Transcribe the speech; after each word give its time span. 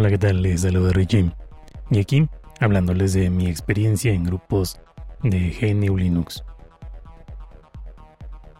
Hola, 0.00 0.08
¿qué 0.08 0.16
tal? 0.16 0.40
Les 0.40 0.62
saluda 0.62 0.92
Richie. 0.92 1.30
Y 1.90 2.00
aquí, 2.00 2.26
hablándoles 2.58 3.12
de 3.12 3.28
mi 3.28 3.48
experiencia 3.48 4.14
en 4.14 4.24
grupos 4.24 4.80
de 5.22 5.54
GNU 5.60 5.94
Linux. 5.94 6.42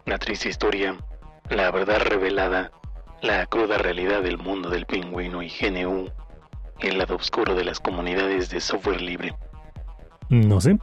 La 0.04 0.18
triste 0.18 0.50
historia, 0.50 0.98
la 1.48 1.70
verdad 1.70 2.02
revelada, 2.02 2.70
la 3.22 3.46
cruda 3.46 3.78
realidad 3.78 4.22
del 4.22 4.36
mundo 4.36 4.68
del 4.68 4.84
pingüino 4.84 5.42
y 5.42 5.48
GNU, 5.48 6.10
el 6.80 6.98
lado 6.98 7.16
oscuro 7.16 7.54
de 7.54 7.64
las 7.64 7.80
comunidades 7.80 8.50
de 8.50 8.60
software 8.60 9.00
libre. 9.00 9.34
No 10.28 10.60
sé. 10.60 10.78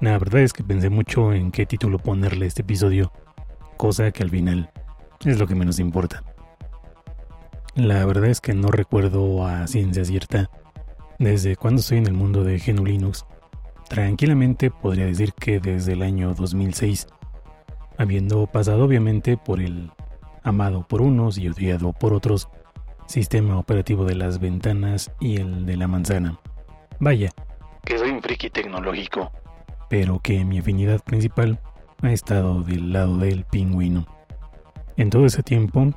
La 0.00 0.18
verdad 0.18 0.40
es 0.40 0.52
que 0.52 0.64
pensé 0.64 0.90
mucho 0.90 1.32
en 1.32 1.52
qué 1.52 1.66
título 1.66 2.00
ponerle 2.00 2.46
a 2.46 2.48
este 2.48 2.62
episodio, 2.62 3.12
cosa 3.76 4.10
que 4.10 4.24
al 4.24 4.30
final 4.30 4.72
es 5.24 5.38
lo 5.38 5.46
que 5.46 5.54
menos 5.54 5.78
importa. 5.78 6.24
La 7.76 8.06
verdad 8.06 8.26
es 8.26 8.40
que 8.40 8.54
no 8.54 8.68
recuerdo 8.68 9.44
a 9.44 9.66
ciencia 9.66 10.04
cierta 10.04 10.48
desde 11.18 11.56
cuando 11.56 11.80
estoy 11.80 11.98
en 11.98 12.06
el 12.06 12.12
mundo 12.12 12.44
de 12.44 12.58
GNU 12.58 12.84
Linux. 12.84 13.26
Tranquilamente 13.88 14.70
podría 14.70 15.06
decir 15.06 15.32
que 15.32 15.58
desde 15.58 15.94
el 15.94 16.02
año 16.02 16.34
2006, 16.34 17.08
habiendo 17.98 18.46
pasado 18.46 18.84
obviamente 18.84 19.36
por 19.36 19.60
el 19.60 19.90
amado 20.44 20.86
por 20.86 21.02
unos 21.02 21.36
y 21.36 21.48
odiado 21.48 21.92
por 21.92 22.14
otros 22.14 22.48
sistema 23.06 23.58
operativo 23.58 24.04
de 24.04 24.14
las 24.14 24.38
ventanas 24.38 25.10
y 25.18 25.38
el 25.40 25.66
de 25.66 25.76
la 25.76 25.88
manzana. 25.88 26.38
Vaya, 27.00 27.30
que 27.84 27.98
soy 27.98 28.10
un 28.10 28.22
friki 28.22 28.50
tecnológico. 28.50 29.32
Pero 29.90 30.20
que 30.20 30.44
mi 30.44 30.60
afinidad 30.60 31.02
principal 31.02 31.60
ha 32.02 32.12
estado 32.12 32.62
del 32.62 32.92
lado 32.92 33.18
del 33.18 33.44
pingüino. 33.44 34.06
En 34.96 35.10
todo 35.10 35.26
ese 35.26 35.42
tiempo 35.42 35.90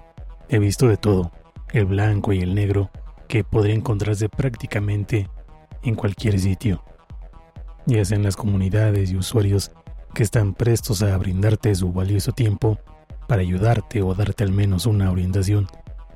he 0.50 0.58
visto 0.58 0.88
de 0.88 0.98
todo 0.98 1.32
el 1.72 1.86
blanco 1.86 2.34
y 2.34 2.40
el 2.40 2.56
negro, 2.56 2.90
que 3.28 3.44
podría 3.44 3.76
encontrarse 3.76 4.30
prácticamente 4.30 5.30
en 5.84 5.96
cualquier 5.96 6.40
sitio, 6.40 6.84
ya 7.86 8.04
sean 8.04 8.24
las 8.24 8.36
comunidades 8.36 9.12
y 9.12 9.18
usuarios 9.18 9.72
que 10.14 10.24
están 10.24 10.54
prestos 10.54 11.02
a 11.04 11.16
brindarte 11.18 11.74
su 11.76 11.94
valioso 11.94 12.32
tiempo 12.32 12.80
para 13.28 13.42
ayudarte 13.42 14.02
o 14.02 14.14
darte 14.14 14.44
al 14.44 14.52
menos 14.52 14.86
una 14.86 15.12
orientación 15.12 15.68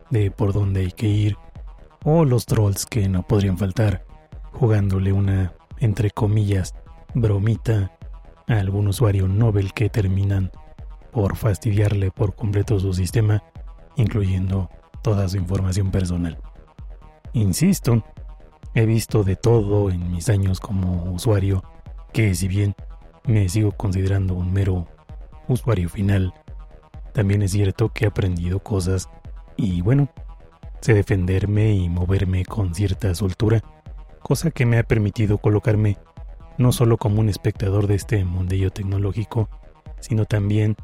de 0.10 0.32
por 0.32 0.54
dónde 0.54 0.82
hay 0.82 0.92
que 0.92 1.08
ir, 1.08 1.38
o 2.04 2.26
los 2.26 2.46
trolls 2.46 2.86
que 2.86 3.08
no 3.08 3.24
podrían 3.24 3.58
faltar, 3.58 4.06
jugándole 4.52 5.14
una, 5.14 5.54
entre 5.80 6.12
comillas, 6.12 6.76
bromita 7.14 7.92
a 8.48 8.54
algún 8.56 8.88
usuario 8.88 9.28
Nobel 9.28 9.74
que 9.74 9.90
terminan 9.90 10.52
por 11.12 11.36
fastidiarle 11.36 12.12
por 12.12 12.36
completo 12.36 12.80
su 12.80 12.94
sistema, 12.94 13.44
incluyendo 13.96 14.70
toda 15.02 15.28
su 15.30 15.38
información 15.38 15.92
personal. 15.92 16.38
Insisto, 17.34 18.04
he 18.74 18.86
visto 18.86 19.24
de 19.24 19.36
todo 19.36 19.90
en 19.90 20.12
mis 20.12 20.30
años 20.30 20.60
como 20.60 21.12
usuario, 21.12 21.64
que 22.14 22.36
si 22.36 22.48
bien 22.48 22.76
me 23.26 23.48
sigo 23.50 23.72
considerando 23.72 24.34
un 24.34 24.52
mero 24.52 24.88
usuario 25.48 25.90
final, 25.90 26.34
también 27.14 27.42
es 27.42 27.52
cierto 27.52 27.90
que 27.90 28.06
he 28.06 28.08
aprendido 28.08 28.60
cosas 28.60 29.10
y 29.58 29.82
bueno, 29.82 30.10
sé 30.82 30.94
defenderme 30.94 31.74
y 31.74 31.90
moverme 31.90 32.46
con 32.46 32.74
cierta 32.74 33.14
soltura, 33.16 33.62
cosa 34.22 34.52
que 34.52 34.66
me 34.66 34.78
ha 34.78 34.84
permitido 34.84 35.38
colocarme 35.38 35.98
no 36.58 36.72
solo 36.72 36.98
como 36.98 37.20
un 37.20 37.30
espectador 37.30 37.88
de 37.88 37.96
este 37.96 38.24
mundillo 38.24 38.72
tecnológico, 38.72 39.50
sino 40.00 40.26
también 40.26 40.76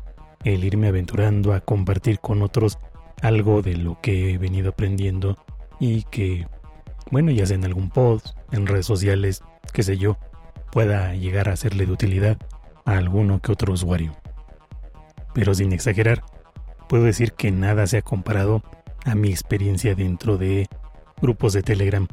el 0.43 0.63
irme 0.63 0.87
aventurando 0.87 1.53
a 1.53 1.61
compartir 1.61 2.19
con 2.19 2.41
otros 2.41 2.77
algo 3.21 3.61
de 3.61 3.77
lo 3.77 3.99
que 4.01 4.33
he 4.33 4.37
venido 4.37 4.69
aprendiendo 4.69 5.37
y 5.79 6.03
que, 6.03 6.47
bueno, 7.11 7.31
ya 7.31 7.45
sea 7.45 7.55
en 7.55 7.65
algún 7.65 7.89
post, 7.89 8.37
en 8.51 8.67
redes 8.67 8.85
sociales, 8.85 9.43
qué 9.73 9.83
sé 9.83 9.97
yo, 9.97 10.17
pueda 10.71 11.13
llegar 11.15 11.49
a 11.49 11.55
serle 11.55 11.85
de 11.85 11.91
utilidad 11.91 12.37
a 12.85 12.97
alguno 12.97 13.39
que 13.41 13.51
otro 13.51 13.73
usuario. 13.73 14.15
Pero 15.33 15.53
sin 15.53 15.71
exagerar, 15.73 16.23
puedo 16.87 17.03
decir 17.03 17.33
que 17.33 17.51
nada 17.51 17.87
se 17.87 17.97
ha 17.97 18.01
comparado 18.01 18.63
a 19.05 19.15
mi 19.15 19.29
experiencia 19.29 19.95
dentro 19.95 20.37
de 20.37 20.67
grupos 21.21 21.53
de 21.53 21.63
Telegram. 21.63 22.07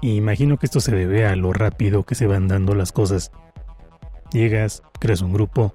Imagino 0.00 0.58
que 0.58 0.66
esto 0.66 0.80
se 0.80 0.94
debe 0.94 1.26
a 1.26 1.34
lo 1.36 1.52
rápido 1.52 2.04
que 2.04 2.14
se 2.14 2.26
van 2.26 2.48
dando 2.48 2.74
las 2.74 2.92
cosas. 2.92 3.32
Llegas, 4.32 4.82
creas 5.00 5.22
un 5.22 5.32
grupo, 5.32 5.74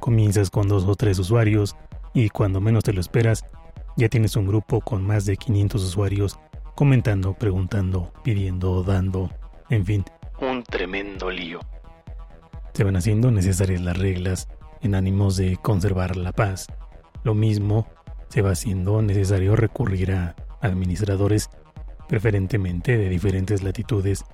comienzas 0.00 0.50
con 0.50 0.68
dos 0.68 0.84
o 0.84 0.94
tres 0.96 1.18
usuarios 1.18 1.76
y 2.12 2.28
cuando 2.28 2.60
menos 2.60 2.84
te 2.84 2.92
lo 2.92 3.00
esperas, 3.00 3.44
ya 3.96 4.08
tienes 4.08 4.36
un 4.36 4.46
grupo 4.46 4.80
con 4.80 5.06
más 5.06 5.26
de 5.26 5.36
500 5.36 5.82
usuarios 5.82 6.38
comentando, 6.74 7.34
preguntando, 7.34 8.12
pidiendo, 8.22 8.82
dando, 8.82 9.30
en 9.68 9.84
fin. 9.84 10.04
Un 10.40 10.62
tremendo 10.62 11.30
lío. 11.30 11.60
Se 12.74 12.84
van 12.84 12.96
haciendo 12.96 13.30
necesarias 13.30 13.80
las 13.82 13.96
reglas 13.96 14.48
en 14.80 14.94
ánimos 14.94 15.36
de 15.36 15.56
conservar 15.58 16.16
la 16.16 16.32
paz. 16.32 16.66
Lo 17.22 17.34
mismo 17.34 17.86
se 18.28 18.42
va 18.42 18.52
haciendo 18.52 19.02
necesario 19.02 19.56
recurrir 19.56 20.12
a 20.12 20.34
administradores 20.60 21.50
preferentemente 22.08 22.96
de 22.96 23.08
diferentes 23.08 23.62
latitudes, 23.62 24.24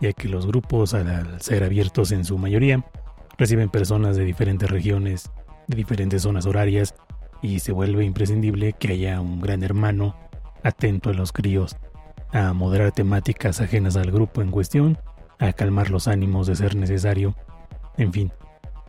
ya 0.00 0.12
que 0.12 0.28
los 0.28 0.46
grupos 0.46 0.94
al 0.94 1.40
ser 1.40 1.64
abiertos 1.64 2.12
en 2.12 2.24
su 2.24 2.38
mayoría 2.38 2.84
reciben 3.36 3.68
personas 3.68 4.16
de 4.16 4.24
diferentes 4.24 4.70
regiones, 4.70 5.30
de 5.66 5.76
diferentes 5.76 6.22
zonas 6.22 6.46
horarias 6.46 6.94
y 7.42 7.60
se 7.60 7.72
vuelve 7.72 8.04
imprescindible 8.04 8.74
que 8.74 8.92
haya 8.92 9.20
un 9.20 9.40
gran 9.40 9.62
hermano 9.62 10.16
atento 10.62 11.10
a 11.10 11.14
los 11.14 11.32
críos, 11.32 11.76
a 12.32 12.52
moderar 12.52 12.92
temáticas 12.92 13.60
ajenas 13.60 13.96
al 13.96 14.10
grupo 14.10 14.42
en 14.42 14.50
cuestión, 14.50 14.98
a 15.38 15.52
calmar 15.52 15.90
los 15.90 16.06
ánimos 16.06 16.46
de 16.46 16.56
ser 16.56 16.76
necesario, 16.76 17.34
en 17.96 18.12
fin, 18.12 18.32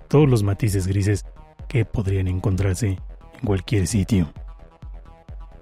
todos 0.08 0.30
los 0.30 0.44
matices 0.44 0.88
grises 0.88 1.26
que 1.68 1.86
podrían 1.86 2.28
encontrarse 2.28 2.88
en 2.88 3.46
cualquier 3.46 3.88
sitio. 3.88 4.32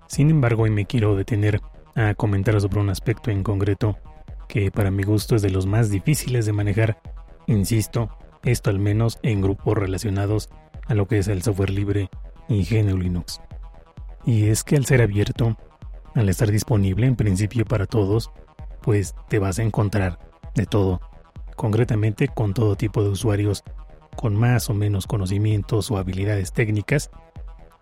Sin 0.07 0.31
embargo, 0.31 0.63
hoy 0.63 0.71
me 0.71 0.85
quiero 0.85 1.15
detener 1.15 1.61
a 1.95 2.15
comentar 2.15 2.59
sobre 2.59 2.79
un 2.79 2.89
aspecto 2.89 3.29
en 3.29 3.43
concreto 3.43 3.97
que 4.47 4.71
para 4.71 4.89
mi 4.89 5.03
gusto 5.03 5.35
es 5.35 5.43
de 5.43 5.51
los 5.51 5.67
más 5.67 5.91
difíciles 5.91 6.47
de 6.47 6.53
manejar, 6.53 6.99
insisto, 7.45 8.09
esto 8.43 8.71
al 8.71 8.79
menos 8.79 9.19
en 9.21 9.41
grupos 9.41 9.77
relacionados 9.77 10.49
a 10.87 10.95
lo 10.95 11.07
que 11.07 11.19
es 11.19 11.27
el 11.27 11.43
software 11.43 11.69
libre 11.69 12.09
y 12.49 12.63
GNU 12.63 12.97
Linux. 12.97 13.39
Y 14.25 14.47
es 14.47 14.63
que 14.63 14.75
al 14.75 14.85
ser 14.85 15.01
abierto, 15.01 15.55
al 16.15 16.27
estar 16.27 16.51
disponible 16.51 17.07
en 17.07 17.15
principio 17.15 17.63
para 17.65 17.85
todos, 17.85 18.31
pues 18.81 19.15
te 19.29 19.39
vas 19.39 19.59
a 19.59 19.63
encontrar 19.63 20.19
de 20.55 20.65
todo, 20.65 20.99
concretamente 21.55 22.27
con 22.27 22.53
todo 22.53 22.75
tipo 22.75 23.03
de 23.03 23.09
usuarios 23.09 23.63
con 24.15 24.35
más 24.35 24.69
o 24.69 24.73
menos 24.73 25.07
conocimientos 25.07 25.89
o 25.91 25.97
habilidades 25.97 26.51
técnicas, 26.51 27.09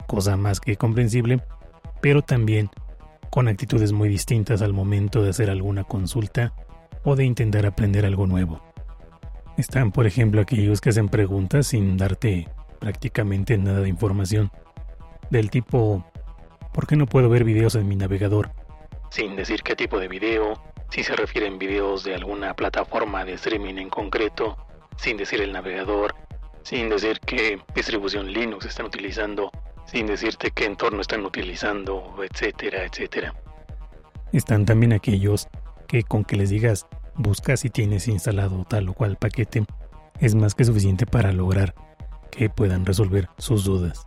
cosa 0.05 0.37
más 0.37 0.59
que 0.59 0.75
comprensible, 0.75 1.41
pero 2.01 2.21
también 2.21 2.69
con 3.31 3.47
actitudes 3.47 3.91
muy 3.91 4.09
distintas 4.09 4.61
al 4.61 4.73
momento 4.73 5.23
de 5.23 5.31
hacer 5.31 5.49
alguna 5.49 5.83
consulta 5.83 6.53
o 7.03 7.15
de 7.15 7.25
intentar 7.25 7.65
aprender 7.65 8.05
algo 8.05 8.27
nuevo. 8.27 8.61
Están, 9.57 9.91
por 9.91 10.05
ejemplo, 10.05 10.41
aquellos 10.41 10.81
que 10.81 10.89
hacen 10.89 11.09
preguntas 11.09 11.67
sin 11.67 11.97
darte 11.97 12.47
prácticamente 12.79 13.57
nada 13.57 13.81
de 13.81 13.89
información. 13.89 14.51
Del 15.29 15.49
tipo, 15.49 16.05
¿por 16.73 16.87
qué 16.87 16.95
no 16.95 17.05
puedo 17.05 17.29
ver 17.29 17.43
videos 17.43 17.75
en 17.75 17.87
mi 17.87 17.95
navegador? 17.95 18.51
Sin 19.09 19.35
decir 19.35 19.63
qué 19.63 19.75
tipo 19.75 19.99
de 19.99 20.07
video, 20.07 20.53
si 20.89 21.03
se 21.03 21.15
refieren 21.15 21.59
videos 21.59 22.03
de 22.03 22.15
alguna 22.15 22.53
plataforma 22.53 23.25
de 23.25 23.33
streaming 23.33 23.75
en 23.75 23.89
concreto, 23.89 24.57
sin 24.97 25.17
decir 25.17 25.41
el 25.41 25.51
navegador, 25.51 26.15
sin 26.63 26.89
decir 26.89 27.19
qué 27.19 27.59
distribución 27.75 28.31
Linux 28.31 28.65
están 28.65 28.87
utilizando, 28.87 29.51
sin 29.85 30.07
decirte 30.07 30.51
qué 30.51 30.65
entorno 30.65 31.01
están 31.01 31.25
utilizando, 31.25 32.15
etcétera, 32.23 32.85
etcétera. 32.85 33.33
Están 34.33 34.65
también 34.65 34.93
aquellos 34.93 35.47
que 35.87 36.03
con 36.03 36.25
que 36.25 36.35
les 36.35 36.49
digas 36.49 36.85
busca 37.15 37.57
si 37.57 37.69
tienes 37.69 38.07
instalado 38.07 38.65
tal 38.65 38.89
o 38.89 38.93
cual 38.93 39.17
paquete 39.17 39.65
es 40.19 40.35
más 40.35 40.55
que 40.55 40.65
suficiente 40.65 41.05
para 41.05 41.31
lograr 41.31 41.73
que 42.29 42.49
puedan 42.49 42.85
resolver 42.85 43.29
sus 43.37 43.63
dudas. 43.63 44.05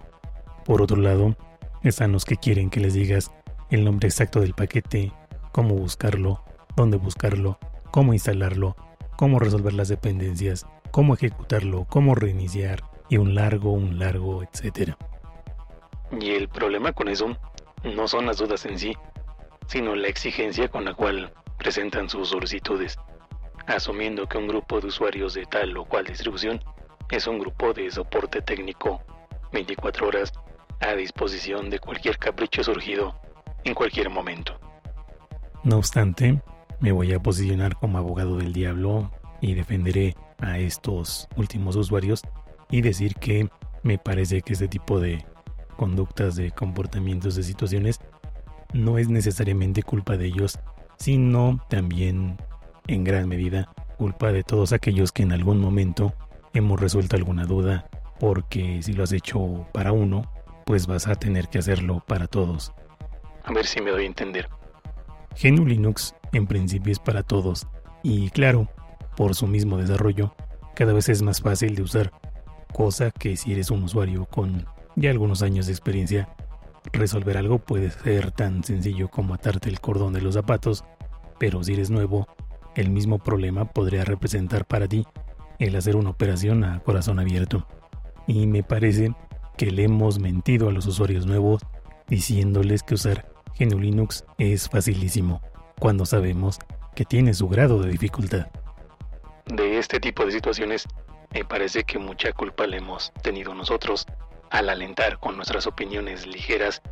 Por 0.65 0.83
otro 0.83 0.97
lado, 0.97 1.37
están 1.83 2.13
los 2.13 2.25
que 2.25 2.37
quieren 2.37 2.71
que 2.71 2.81
les 2.81 2.95
digas 2.95 3.33
el 3.71 3.85
nombre 3.85 4.09
exacto 4.09 4.41
del 4.41 4.55
paquete, 4.55 5.13
cómo 5.53 5.75
buscarlo, 5.75 6.45
dónde 6.77 6.97
buscarlo, 6.97 7.59
cómo 7.91 8.13
instalarlo, 8.13 8.77
cómo 9.17 9.39
resolver 9.39 9.73
las 9.73 9.89
dependencias, 9.89 10.67
cómo 10.91 11.15
ejecutarlo, 11.15 11.87
cómo 11.89 12.15
reiniciar 12.15 12.85
y 13.09 13.17
un 13.17 13.35
largo, 13.35 13.73
un 13.73 13.99
largo, 13.99 14.43
etcétera. 14.43 14.97
Y 16.19 16.31
el 16.31 16.49
problema 16.49 16.93
con 16.93 17.09
eso 17.09 17.37
no 17.85 18.09
son 18.09 18.27
las 18.27 18.39
dudas 18.39 18.65
en 18.67 18.79
sí, 18.79 18.95
sino 19.67 19.95
la 19.95 20.09
exigencia 20.09 20.69
con 20.69 20.85
la 20.85 20.95
cual 20.95 21.33
presentan 21.59 22.09
sus 22.09 22.31
solicitudes, 22.31 22.99
asumiendo 23.67 24.29
que 24.29 24.39
un 24.39 24.49
grupo 24.49 24.81
de 24.81 24.89
usuarios 24.89 25.35
de 25.35 25.47
tal 25.47 25.77
o 25.77 25.85
cual 25.85 26.07
distribución 26.07 26.61
es 27.11 27.27
un 27.27 27.39
grupo 27.39 27.73
de 27.73 27.91
soporte 27.91 28.41
técnico 28.41 29.03
24 29.53 30.09
horas 30.09 30.33
a 30.81 30.95
disposición 30.95 31.69
de 31.71 31.79
cualquier 31.79 32.19
capricho 32.19 32.63
surgido 32.63 33.15
en 33.65 33.75
cualquier 33.75 34.11
momento. 34.11 34.59
No 35.65 35.77
obstante, 35.77 36.41
me 36.81 36.93
voy 36.93 37.13
a 37.13 37.21
posicionar 37.21 37.77
como 37.77 37.99
abogado 37.99 38.39
del 38.39 38.53
diablo 38.53 39.11
y 39.41 39.55
defenderé 39.55 40.17
a 40.39 40.59
estos 40.59 41.29
últimos 41.37 41.77
usuarios 41.77 42.23
y 42.71 42.81
decir 42.81 43.15
que 43.17 43.49
me 43.83 43.99
parece 43.99 44.41
que 44.43 44.55
este 44.55 44.69
tipo 44.69 45.01
de 45.01 45.25
conductas, 45.77 46.37
de 46.37 46.51
comportamientos, 46.51 47.35
de 47.35 47.43
situaciones, 47.43 48.01
no 48.73 48.99
es 48.99 49.09
necesariamente 49.09 49.83
culpa 49.83 50.17
de 50.17 50.27
ellos, 50.27 50.59
sino 50.99 51.61
también 51.69 52.37
en 52.87 53.05
gran 53.05 53.29
medida 53.29 53.73
culpa 53.99 54.33
de 54.33 54.45
todos 54.45 54.73
aquellos 54.73 55.13
que 55.13 55.23
en 55.23 55.33
algún 55.33 55.59
momento 55.61 56.15
hemos 56.53 56.81
resuelto 56.81 57.17
alguna 57.17 57.45
duda, 57.45 57.89
porque 58.19 58.83
si 58.83 58.93
lo 58.93 59.05
has 59.05 59.13
hecho 59.13 59.67
para 59.73 59.93
uno, 59.93 60.31
pues 60.67 60.87
vas 60.87 61.09
a 61.09 61.15
tener 61.15 61.49
que 61.49 61.59
hacerlo 61.59 62.03
para 62.07 62.27
todos. 62.27 62.73
A 63.45 63.53
ver 63.53 63.67
si 63.67 63.81
me 63.81 63.91
doy 63.91 64.05
a 64.05 64.07
entender. 64.07 64.49
GNU 65.43 65.65
Linux 65.65 66.15
en 66.33 66.47
principio 66.47 66.93
es 66.93 66.99
para 66.99 67.23
todos, 67.23 67.67
y 68.03 68.31
claro, 68.31 68.69
por 69.17 69.35
su 69.35 69.47
mismo 69.47 69.79
desarrollo, 69.79 70.35
cada 70.75 70.93
vez 70.93 71.09
es 71.09 71.23
más 71.23 71.41
fácil 71.41 71.75
de 71.75 71.83
usar, 71.83 72.13
cosa 72.73 73.11
que 73.11 73.37
si 73.37 73.53
eres 73.53 73.71
un 73.71 73.83
usuario 73.83 74.27
con 74.27 74.67
ya 74.97 75.11
algunos 75.11 75.43
años 75.43 75.67
de 75.67 75.73
experiencia, 75.73 76.29
resolver 76.93 77.37
algo 77.37 77.59
puede 77.59 77.91
ser 77.91 78.31
tan 78.33 78.65
sencillo 78.65 79.09
como 79.09 79.35
atarte 79.35 79.69
el 79.69 79.81
cordón 79.81 80.13
de 80.13 80.21
los 80.21 80.35
zapatos, 80.35 80.85
pero 81.39 81.63
si 81.63 81.75
eres 81.75 81.91
nuevo, 81.91 82.29
el 82.75 82.91
mismo 82.91 83.19
problema 83.19 83.65
podría 83.65 84.05
representar 84.05 84.65
para 84.65 84.87
ti 84.87 85.07
el 85.61 85.77
hacer 85.77 85.95
una 85.95 86.11
operación 86.11 86.65
a 86.65 86.81
corazón 86.81 87.21
abierto. 87.21 87.67
Y 88.27 88.47
me 88.47 88.63
parece 88.63 89.15
que 89.57 89.71
le 89.71 89.85
hemos 89.85 90.19
mentido 90.19 90.69
a 90.69 90.73
los 90.73 90.87
usuarios 90.87 91.27
nuevos 91.27 91.63
diciéndoles 92.09 92.83
que 92.83 92.95
usar 92.95 93.31
GNU 93.59 93.79
Linux 93.79 94.25
es 94.39 94.69
facilísimo, 94.69 95.43
cuando 95.79 96.07
sabemos 96.07 96.59
que 96.97 97.05
tiene 97.05 97.35
su 97.35 97.49
grado 97.49 97.81
de 97.83 97.91
dificultad. 97.91 98.49
De 99.47 99.79
este 99.79 100.01
tipo 100.01 100.25
de 100.25 100.33
situaciones, 100.33 100.89
me 101.33 101.45
parece 101.45 101.85
que 101.85 101.99
mucha 101.99 102.33
culpa 102.33 102.67
le 102.67 102.79
hemos 102.79 103.13
tenido 103.23 103.55
nosotros 103.55 104.07
al 104.51 104.71
alentar 104.71 105.21
con 105.21 105.37
nuestras 105.37 105.67
opiniones 105.67 106.27
ligeras 106.27 106.83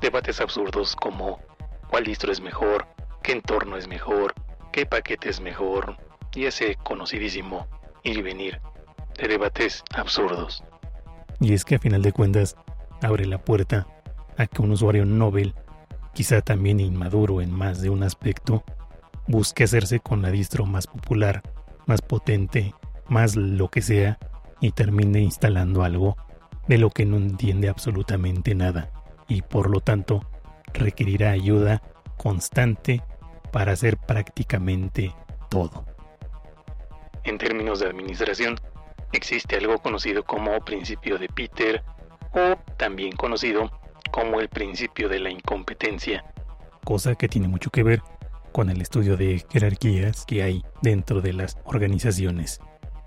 debates 0.00 0.40
absurdos 0.40 0.94
como 0.94 1.40
cuál 1.88 2.04
distro 2.04 2.30
es 2.30 2.40
mejor, 2.40 2.86
qué 3.22 3.32
entorno 3.32 3.76
es 3.76 3.88
mejor, 3.88 4.34
qué 4.72 4.84
paquete 4.84 5.30
es 5.30 5.40
mejor, 5.40 5.96
y 6.34 6.44
ese 6.44 6.76
conocidísimo 6.76 7.66
ir 8.04 8.18
y 8.18 8.22
venir 8.22 8.60
de 9.18 9.28
debates 9.28 9.82
absurdos. 9.94 10.62
Y 11.40 11.52
es 11.52 11.64
que 11.64 11.76
a 11.76 11.78
final 11.78 12.02
de 12.02 12.12
cuentas 12.12 12.56
abre 13.02 13.26
la 13.26 13.38
puerta 13.38 13.86
a 14.36 14.46
que 14.46 14.62
un 14.62 14.72
usuario 14.72 15.04
Nobel, 15.04 15.54
quizá 16.12 16.40
también 16.40 16.80
inmaduro 16.80 17.40
en 17.40 17.50
más 17.50 17.80
de 17.80 17.90
un 17.90 18.02
aspecto, 18.02 18.64
busque 19.26 19.64
hacerse 19.64 20.00
con 20.00 20.22
la 20.22 20.30
distro 20.30 20.66
más 20.66 20.86
popular, 20.86 21.42
más 21.86 22.02
potente, 22.02 22.74
más 23.08 23.36
lo 23.36 23.68
que 23.68 23.82
sea, 23.82 24.18
y 24.60 24.72
termine 24.72 25.20
instalando 25.20 25.82
algo 25.82 26.16
de 26.68 26.78
lo 26.78 26.90
que 26.90 27.04
no 27.04 27.16
entiende 27.16 27.68
absolutamente 27.68 28.54
nada, 28.54 28.90
y 29.28 29.42
por 29.42 29.68
lo 29.68 29.80
tanto 29.80 30.24
requerirá 30.72 31.30
ayuda 31.30 31.82
constante 32.16 33.02
para 33.52 33.72
hacer 33.72 33.96
prácticamente 33.98 35.14
todo. 35.50 35.93
En 37.24 37.38
términos 37.38 37.80
de 37.80 37.86
administración, 37.86 38.60
existe 39.12 39.56
algo 39.56 39.78
conocido 39.78 40.24
como 40.24 40.60
principio 40.60 41.18
de 41.18 41.28
Peter 41.28 41.82
o 42.32 42.56
también 42.76 43.12
conocido 43.12 43.70
como 44.10 44.40
el 44.40 44.48
principio 44.48 45.08
de 45.08 45.20
la 45.20 45.30
incompetencia. 45.30 46.24
Cosa 46.84 47.14
que 47.14 47.28
tiene 47.28 47.48
mucho 47.48 47.70
que 47.70 47.82
ver 47.82 48.02
con 48.52 48.70
el 48.70 48.80
estudio 48.80 49.16
de 49.16 49.44
jerarquías 49.50 50.24
que 50.26 50.42
hay 50.42 50.62
dentro 50.82 51.20
de 51.20 51.32
las 51.32 51.58
organizaciones. 51.64 52.60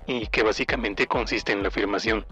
Y 0.05 0.27
que 0.27 0.43
básicamente 0.43 1.07
consiste 1.07 1.51
en 1.51 1.61
la 1.61 1.69
afirmación 1.69 2.25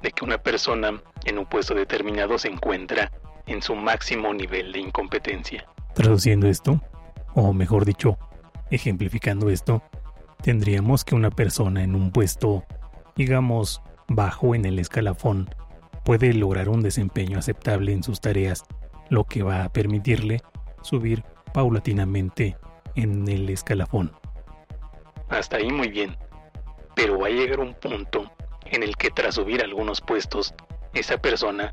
de 0.00 0.10
que 0.12 0.24
una 0.24 0.38
persona 0.38 1.02
en 1.24 1.38
un 1.38 1.46
puesto 1.46 1.74
determinado 1.74 2.38
se 2.38 2.48
encuentra 2.48 3.10
en 3.46 3.60
su 3.62 3.74
máximo 3.74 4.32
nivel 4.32 4.72
de 4.72 4.80
incompetencia. 4.80 5.66
Traduciendo 5.94 6.48
esto, 6.48 6.80
o 7.34 7.52
mejor 7.52 7.84
dicho, 7.84 8.18
ejemplificando 8.70 9.50
esto, 9.50 9.82
tendríamos 10.42 11.04
que 11.04 11.14
una 11.14 11.30
persona 11.30 11.82
en 11.82 11.94
un 11.94 12.10
puesto, 12.10 12.64
digamos, 13.16 13.82
bajo 14.08 14.54
en 14.54 14.64
el 14.64 14.78
escalafón, 14.78 15.48
puede 16.04 16.34
lograr 16.34 16.68
un 16.68 16.82
desempeño 16.82 17.38
aceptable 17.38 17.92
en 17.92 18.02
sus 18.02 18.20
tareas, 18.20 18.64
lo 19.08 19.24
que 19.24 19.42
va 19.42 19.64
a 19.64 19.68
permitirle 19.68 20.40
subir 20.82 21.22
paulatinamente 21.54 22.56
en 22.96 23.28
el 23.28 23.48
escalafón. 23.48 24.12
Hasta 25.28 25.56
ahí 25.56 25.70
muy 25.70 25.88
bien, 25.88 26.16
pero 26.94 27.18
va 27.18 27.28
a 27.28 27.30
llegar 27.30 27.60
un 27.60 27.74
punto 27.74 28.30
en 28.66 28.82
el 28.82 28.96
que 28.96 29.10
tras 29.10 29.36
subir 29.36 29.62
algunos 29.62 30.00
puestos, 30.00 30.54
esa 30.94 31.18
persona 31.18 31.72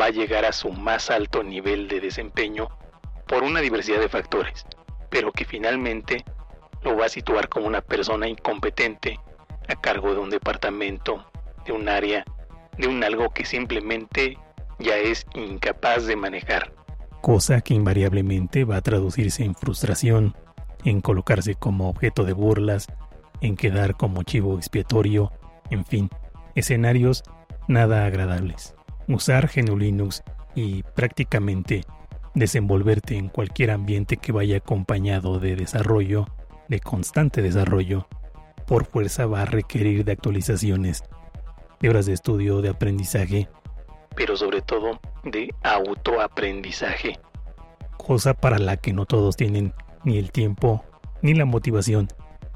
va 0.00 0.06
a 0.06 0.10
llegar 0.10 0.44
a 0.44 0.52
su 0.52 0.70
más 0.70 1.10
alto 1.10 1.42
nivel 1.42 1.88
de 1.88 2.00
desempeño 2.00 2.68
por 3.26 3.42
una 3.42 3.60
diversidad 3.60 4.00
de 4.00 4.08
factores, 4.08 4.66
pero 5.10 5.32
que 5.32 5.44
finalmente 5.44 6.24
lo 6.84 6.96
va 6.96 7.06
a 7.06 7.08
situar 7.08 7.48
como 7.48 7.66
una 7.66 7.80
persona 7.80 8.28
incompetente 8.28 9.18
a 9.68 9.74
cargo 9.74 10.12
de 10.12 10.20
un 10.20 10.30
departamento, 10.30 11.24
de 11.64 11.72
un 11.72 11.88
área, 11.88 12.24
de 12.78 12.86
un 12.86 13.02
algo 13.02 13.30
que 13.30 13.44
simplemente 13.44 14.38
ya 14.78 14.96
es 14.96 15.26
incapaz 15.34 16.06
de 16.06 16.16
manejar. 16.16 16.72
Cosa 17.20 17.62
que 17.62 17.74
invariablemente 17.74 18.64
va 18.64 18.76
a 18.76 18.82
traducirse 18.82 19.44
en 19.44 19.54
frustración, 19.54 20.36
en 20.84 21.00
colocarse 21.00 21.54
como 21.54 21.88
objeto 21.88 22.24
de 22.24 22.34
burlas, 22.34 22.86
en 23.40 23.56
quedar 23.56 23.96
como 23.96 24.22
chivo 24.22 24.56
expiatorio, 24.58 25.32
en 25.70 25.84
fin, 25.84 26.10
escenarios 26.54 27.24
nada 27.66 28.04
agradables. 28.04 28.74
Usar 29.08 29.50
GNU 29.54 29.78
Linux 29.78 30.22
y 30.54 30.82
prácticamente 30.82 31.82
desenvolverte 32.34 33.16
en 33.16 33.28
cualquier 33.28 33.70
ambiente 33.70 34.16
que 34.16 34.32
vaya 34.32 34.58
acompañado 34.58 35.38
de 35.38 35.56
desarrollo, 35.56 36.26
de 36.68 36.80
constante 36.80 37.42
desarrollo, 37.42 38.06
por 38.66 38.84
fuerza 38.84 39.26
va 39.26 39.42
a 39.42 39.46
requerir 39.46 40.04
de 40.04 40.12
actualizaciones, 40.12 41.04
de 41.80 41.90
horas 41.90 42.06
de 42.06 42.12
estudio, 42.12 42.62
de 42.62 42.70
aprendizaje, 42.70 43.48
pero 44.14 44.36
sobre 44.36 44.62
todo 44.62 45.00
de 45.24 45.54
autoaprendizaje. 45.62 47.18
Cosa 47.96 48.34
para 48.34 48.58
la 48.58 48.76
que 48.76 48.92
no 48.92 49.06
todos 49.06 49.36
tienen 49.36 49.72
ni 50.04 50.18
el 50.18 50.30
tiempo, 50.30 50.84
ni 51.22 51.34
la 51.34 51.44
motivación, 51.44 52.08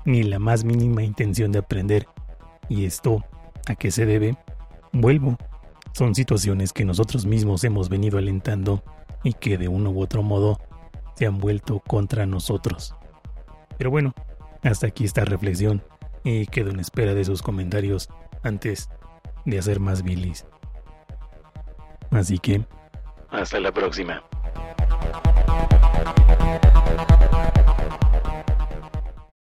ni 0.05 0.23
la 0.23 0.39
más 0.39 0.65
mínima 0.65 1.03
intención 1.03 1.53
de 1.53 1.61
aprender. 1.61 2.07
¿Y 2.69 2.85
esto 2.85 3.25
a 3.67 3.75
qué 3.75 3.91
se 3.91 4.07
debe? 4.07 4.37
Vuelvo. 4.93 5.37
Son 5.93 6.15
situaciones 6.15 6.73
que 6.73 6.85
nosotros 6.85 7.27
mismos 7.27 7.65
hemos 7.65 7.89
venido 7.89 8.19
alentando 8.19 8.83
y 9.25 9.33
que 9.33 9.59
de 9.59 9.69
uno 9.69 9.91
u 9.91 10.03
otro 10.03 10.23
modo 10.23 10.59
se 11.17 11.27
han 11.27 11.39
vuelto 11.39 11.81
contra 11.81 12.27
nosotros. 12.27 12.95
Pero 13.79 13.91
bueno, 13.91 14.15
hasta 14.63 14.89
aquí 14.89 15.05
esta 15.05 15.25
reflexión 15.25 15.83
y 16.25 16.47
quedo 16.47 16.71
en 16.71 16.81
espera 16.81 17.15
de 17.15 17.25
sus 17.25 17.43
comentarios 17.43 18.09
antes 18.43 18.91
de 19.45 19.59
hacer 19.59 19.81
más 19.81 20.03
bilis. 20.03 20.45
Así 22.11 22.39
que... 22.39 22.65
Hasta 23.31 23.61
la 23.61 23.73
próxima. 23.73 24.23